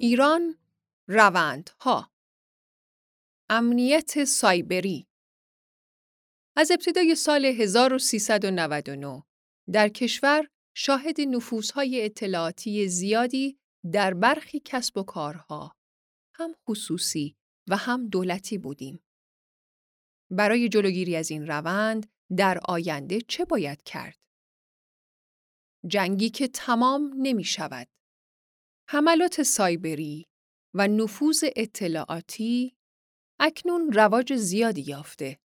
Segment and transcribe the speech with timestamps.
[0.00, 0.58] ایران
[1.08, 2.10] روندها
[3.50, 5.06] امنیت سایبری
[6.56, 9.22] از ابتدای سال 1399
[9.72, 13.58] در کشور شاهد نفوذهای اطلاعاتی زیادی
[13.92, 15.76] در برخی کسب و کارها
[16.32, 17.36] هم خصوصی
[17.68, 19.00] و هم دولتی بودیم.
[20.30, 24.18] برای جلوگیری از این روند در آینده چه باید کرد؟
[25.86, 27.95] جنگی که تمام نمی شود.
[28.88, 30.26] حملات سایبری
[30.74, 32.76] و نفوذ اطلاعاتی
[33.40, 35.38] اکنون رواج زیادی یافته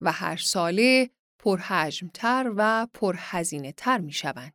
[0.00, 4.52] و هر ساله پرحجمتر و پرهزینه تر می شوند.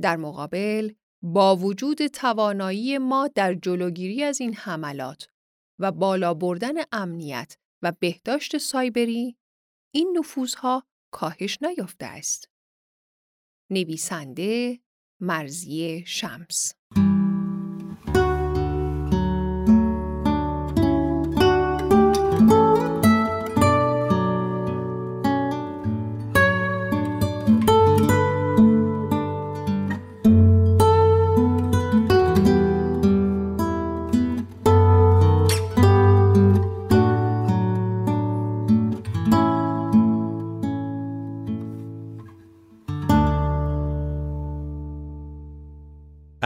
[0.00, 5.28] در مقابل با وجود توانایی ما در جلوگیری از این حملات
[5.78, 9.36] و بالا بردن امنیت و بهداشت سایبری
[9.94, 12.48] این نفوذها کاهش نیافته است.
[13.70, 14.80] نویسنده
[15.20, 16.74] مرزی شمس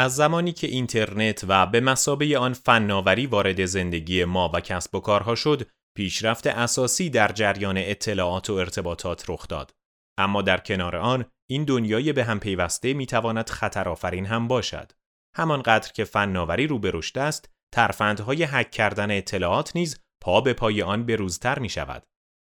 [0.07, 5.01] از زمانی که اینترنت و به مسابه آن فناوری وارد زندگی ما و کسب و
[5.01, 9.75] کارها شد، پیشرفت اساسی در جریان اطلاعات و ارتباطات رخ داد.
[10.19, 14.93] اما در کنار آن، این دنیای به هم پیوسته می‌تواند خطرآفرین هم باشد.
[15.37, 20.83] همانقدر که فناوری رو به رشد است، ترفندهای حک کردن اطلاعات نیز پا به پای
[20.83, 22.03] آن بروزتر می شود.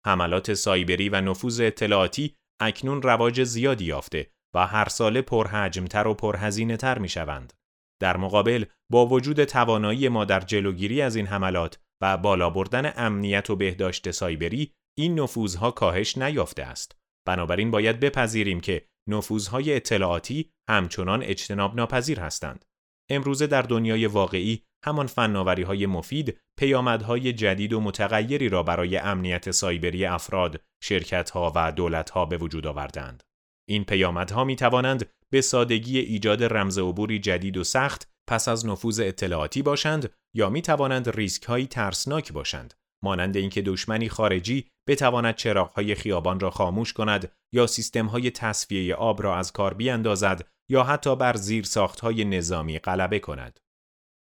[0.06, 6.78] حملات سایبری و نفوذ اطلاعاتی اکنون رواج زیادی یافته و هر ساله پرحجمتر و پرهزینه
[6.78, 7.53] تر می شوند.
[8.02, 13.50] در مقابل با وجود توانایی ما در جلوگیری از این حملات و بالا بردن امنیت
[13.50, 16.95] و بهداشت سایبری این نفوذها کاهش نیافته است.
[17.27, 22.65] بنابراین باید بپذیریم که نفوذهای اطلاعاتی همچنان اجتناب ناپذیر هستند.
[23.10, 29.52] امروزه در دنیای واقعی همان فناوری های مفید پیامدهای جدید و متغیری را برای امنیت
[29.52, 33.23] سایبری افراد، شرکتها و دولتها به وجود آوردند.
[33.70, 38.99] این پیامدها می توانند به سادگی ایجاد رمز عبوری جدید و سخت پس از نفوذ
[38.99, 45.95] اطلاعاتی باشند یا می توانند ریسک هایی ترسناک باشند مانند اینکه دشمنی خارجی بتواند چراغهای
[45.95, 51.15] خیابان را خاموش کند یا سیستم های تصفیه آب را از کار بیاندازد یا حتی
[51.15, 51.65] بر زیر
[52.02, 53.59] های نظامی غلبه کند.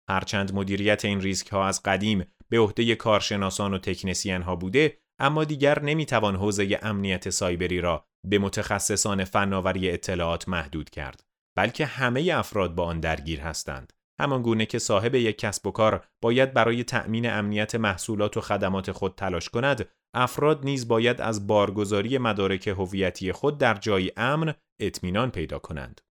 [0.09, 5.43] هرچند مدیریت این ریسک ها از قدیم به عهده کارشناسان و تکنسین ها بوده اما
[5.43, 11.23] دیگر نمی‌توان حوزه امنیت سایبری را به متخصصان فناوری اطلاعات محدود کرد
[11.57, 13.93] بلکه همه افراد با آن درگیر هستند.
[14.19, 18.91] همان گونه که صاحب یک کسب و کار باید برای تأمین امنیت محصولات و خدمات
[18.91, 25.31] خود تلاش کند افراد نیز باید از بارگذاری مدارک هویتی خود در جای امن اطمینان
[25.31, 26.01] پیدا کنند.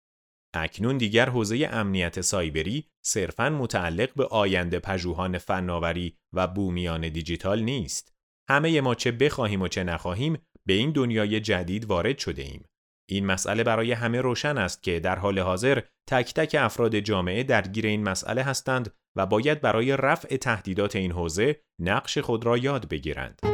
[0.55, 8.13] اکنون دیگر حوزه امنیت سایبری صرفاً متعلق به آینده پژوهان فناوری و بومیان دیجیتال نیست.
[8.51, 12.65] همه ما چه بخواهیم و چه نخواهیم به این دنیای جدید وارد شده ایم.
[13.11, 17.87] این مسئله برای همه روشن است که در حال حاضر تک تک افراد جامعه درگیر
[17.87, 23.52] این مسئله هستند و باید برای رفع تهدیدات این حوزه نقش خود را یاد بگیرند.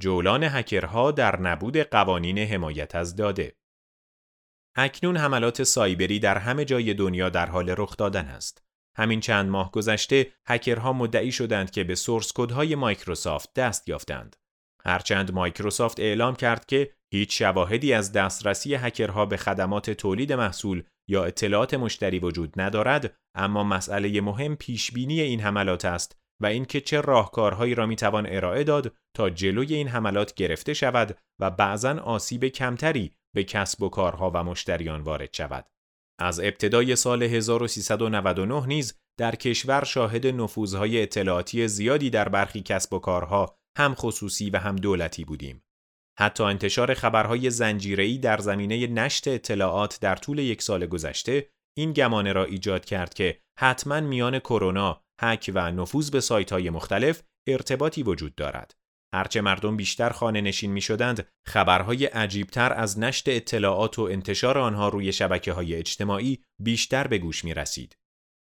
[0.00, 3.56] جولان هکرها در نبود قوانین حمایت از داده
[4.76, 8.62] اکنون حملات سایبری در همه جای دنیا در حال رخ دادن است.
[8.96, 14.36] همین چند ماه گذشته هکرها مدعی شدند که به سورس کدهای مایکروسافت دست یافتند.
[14.84, 21.24] هرچند مایکروسافت اعلام کرد که هیچ شواهدی از دسترسی هکرها به خدمات تولید محصول یا
[21.24, 27.74] اطلاعات مشتری وجود ندارد، اما مسئله مهم پیشبینی این حملات است و اینکه چه راهکارهایی
[27.74, 33.44] را می‌توان ارائه داد تا جلوی این حملات گرفته شود و بعضا آسیب کمتری به
[33.44, 35.66] کسب و کارها و مشتریان وارد شود.
[36.20, 42.98] از ابتدای سال 1399 نیز در کشور شاهد نفوذهای اطلاعاتی زیادی در برخی کسب و
[42.98, 45.62] کارها هم خصوصی و هم دولتی بودیم.
[46.18, 52.32] حتی انتشار خبرهای زنجیره‌ای در زمینه نشت اطلاعات در طول یک سال گذشته این گمانه
[52.32, 58.02] را ایجاد کرد که حتما میان کرونا، هک و نفوذ به سایت های مختلف ارتباطی
[58.02, 58.74] وجود دارد.
[59.14, 64.88] هرچه مردم بیشتر خانه نشین می شدند، خبرهای عجیبتر از نشت اطلاعات و انتشار آنها
[64.88, 67.96] روی شبکه های اجتماعی بیشتر به گوش می رسید.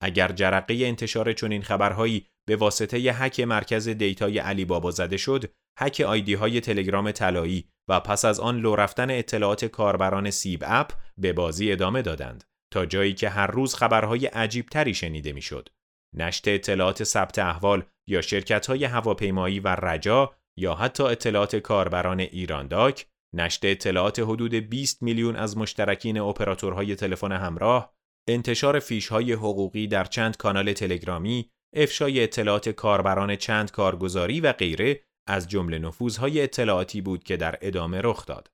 [0.02, 5.52] اگر جرقه انتشار چنین خبرهایی به واسطه ی هک مرکز دیتای علی بابا زده شد،
[5.80, 10.92] هک آیدی های تلگرام طلایی و پس از آن لو رفتن اطلاعات کاربران سیب اپ
[11.18, 15.68] به بازی ادامه دادند تا جایی که هر روز خبرهای عجیب تری شنیده می‌شد.
[16.14, 22.68] نشت اطلاعات ثبت احوال یا شرکت های هواپیمایی و رجا یا حتی اطلاعات کاربران ایران
[22.68, 27.96] داک، نشت اطلاعات حدود 20 میلیون از مشترکین اپراتورهای تلفن همراه،
[28.28, 35.00] انتشار فیش های حقوقی در چند کانال تلگرامی، افشای اطلاعات کاربران چند کارگزاری و غیره
[35.28, 38.50] از جمله نفوذهای اطلاعاتی بود که در ادامه رخ داد.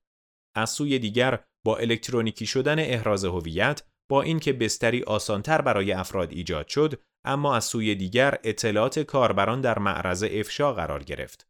[0.55, 6.67] از سوی دیگر با الکترونیکی شدن احراز هویت با اینکه بستری آسانتر برای افراد ایجاد
[6.67, 11.47] شد اما از سوی دیگر اطلاعات کاربران در معرض افشا قرار گرفت.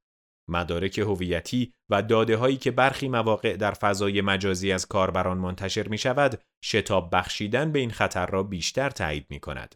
[0.50, 5.98] مدارک هویتی و داده هایی که برخی مواقع در فضای مجازی از کاربران منتشر می
[5.98, 9.76] شود، شتاب بخشیدن به این خطر را بیشتر تایید می کند.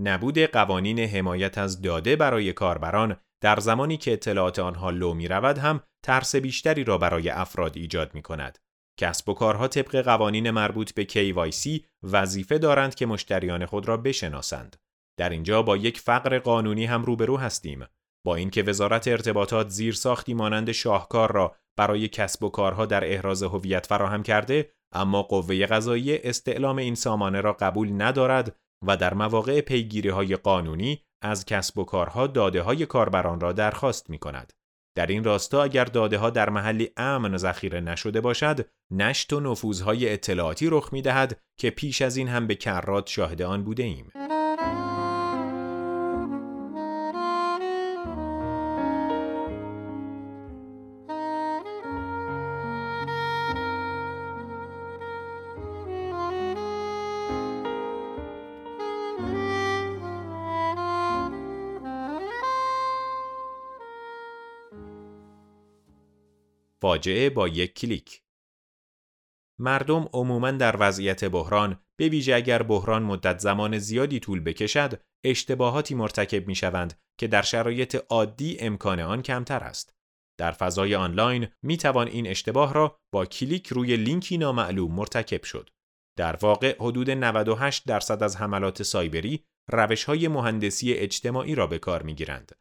[0.00, 5.58] نبود قوانین حمایت از داده برای کاربران در زمانی که اطلاعات آنها لو می رود
[5.58, 8.58] هم ترس بیشتری را برای افراد ایجاد می کند.
[9.00, 14.76] کسب و کارها طبق قوانین مربوط به KYC وظیفه دارند که مشتریان خود را بشناسند.
[15.18, 17.86] در اینجا با یک فقر قانونی هم روبرو هستیم.
[18.24, 23.42] با اینکه وزارت ارتباطات زیر ساختی مانند شاهکار را برای کسب و کارها در احراز
[23.42, 28.56] هویت فراهم کرده اما قوه قضایی استعلام این سامانه را قبول ندارد
[28.86, 34.10] و در مواقع پیگیری های قانونی از کسب و کارها داده های کاربران را درخواست
[34.10, 34.52] می کند.
[34.94, 40.12] در این راستا اگر داده ها در محلی امن ذخیره نشده باشد نشت و نفوذهای
[40.12, 44.12] اطلاعاتی رخ می دهد که پیش از این هم به کرات شاهد آن بوده ایم.
[66.82, 68.22] فاجعه با یک کلیک
[69.60, 75.94] مردم عموما در وضعیت بحران به ویژه اگر بحران مدت زمان زیادی طول بکشد اشتباهاتی
[75.94, 79.94] مرتکب می شوند که در شرایط عادی امکان آن کمتر است.
[80.38, 85.70] در فضای آنلاین می توان این اشتباه را با کلیک روی لینکی نامعلوم مرتکب شد.
[86.18, 92.02] در واقع حدود 98 درصد از حملات سایبری روش های مهندسی اجتماعی را به کار
[92.02, 92.52] می گیرند.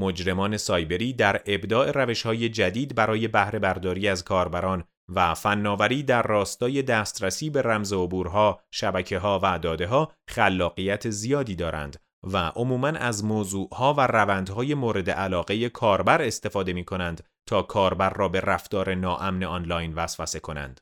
[0.00, 6.82] مجرمان سایبری در ابداع روشهای جدید برای بهره برداری از کاربران و فناوری در راستای
[6.82, 13.24] دسترسی به رمز عبورها، شبکه ها و داده ها خلاقیت زیادی دارند و عموماً از
[13.24, 19.44] موضوعها و روندهای مورد علاقه کاربر استفاده می کنند تا کاربر را به رفتار ناامن
[19.44, 20.80] آنلاین وسوسه کنند.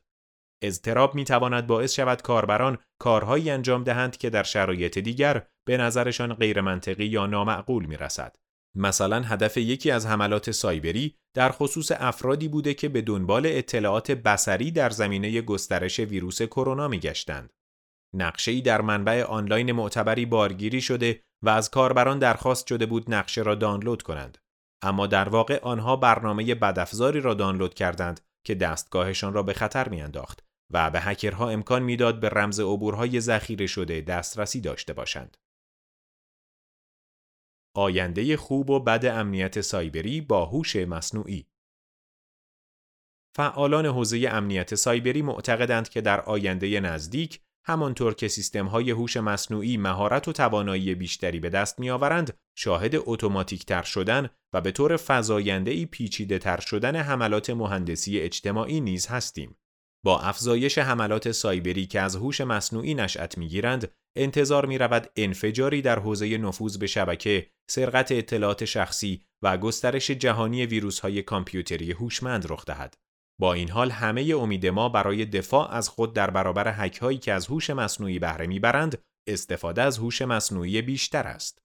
[0.61, 6.33] اضطراب می تواند باعث شود کاربران کارهایی انجام دهند که در شرایط دیگر به نظرشان
[6.33, 8.35] غیرمنطقی یا نامعقول می رسد.
[8.75, 14.71] مثلا هدف یکی از حملات سایبری در خصوص افرادی بوده که به دنبال اطلاعات بسری
[14.71, 17.49] در زمینه گسترش ویروس کرونا میگشتند.
[18.15, 23.55] نقشه‌ای در منبع آنلاین معتبری بارگیری شده و از کاربران درخواست شده بود نقشه را
[23.55, 24.37] دانلود کنند.
[24.81, 30.43] اما در واقع آنها برنامه بدافزاری را دانلود کردند که دستگاهشان را به خطر میانداخت
[30.73, 35.37] و به هکرها امکان می‌داد به رمز عبورهای ذخیره شده دسترسی داشته باشند.
[37.79, 41.45] آینده خوب و بد امنیت سایبری با هوش مصنوعی.
[43.35, 49.77] فعالان حوزه امنیت سایبری معتقدند که در آینده نزدیک همانطور که سیستم های هوش مصنوعی
[49.77, 55.71] مهارت و توانایی بیشتری به دست میآورند شاهد اتوماتیک تر شدن و به طور فزاینده
[55.71, 59.57] ای پیچیده تر شدن حملات مهندسی اجتماعی نیز هستیم.
[60.05, 65.99] با افزایش حملات سایبری که از هوش مصنوعی نشأت می‌گیرند انتظار می رود انفجاری در
[65.99, 72.65] حوزه نفوذ به شبکه، سرقت اطلاعات شخصی و گسترش جهانی ویروس های کامپیوتری هوشمند رخ
[72.65, 72.97] دهد.
[73.39, 77.33] با این حال همه امید ما برای دفاع از خود در برابر هک هایی که
[77.33, 81.59] از هوش مصنوعی بهره می‌برند استفاده از هوش مصنوعی بیشتر است.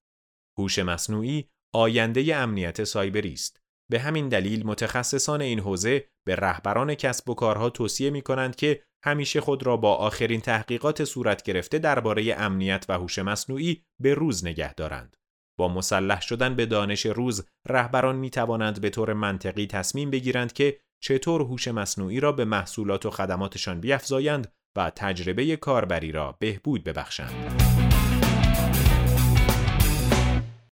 [0.59, 3.64] هوش مصنوعی آینده امنیت سایبری است.
[3.91, 8.83] به همین دلیل متخصصان این حوزه به رهبران کسب و کارها توصیه می کنند که
[9.05, 14.45] همیشه خود را با آخرین تحقیقات صورت گرفته درباره امنیت و هوش مصنوعی به روز
[14.45, 15.17] نگه دارند.
[15.59, 20.81] با مسلح شدن به دانش روز رهبران می توانند به طور منطقی تصمیم بگیرند که
[21.03, 27.84] چطور هوش مصنوعی را به محصولات و خدماتشان بیافزایند و تجربه کاربری را بهبود ببخشند.